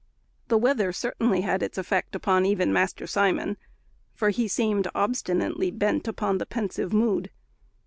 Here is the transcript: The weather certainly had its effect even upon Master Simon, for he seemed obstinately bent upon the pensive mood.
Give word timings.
The 0.47 0.57
weather 0.57 0.91
certainly 0.91 1.41
had 1.41 1.61
its 1.61 1.77
effect 1.77 2.15
even 2.15 2.49
upon 2.49 2.73
Master 2.73 3.05
Simon, 3.05 3.55
for 4.15 4.31
he 4.31 4.47
seemed 4.47 4.87
obstinately 4.95 5.69
bent 5.69 6.07
upon 6.07 6.39
the 6.39 6.47
pensive 6.47 6.91
mood. 6.91 7.29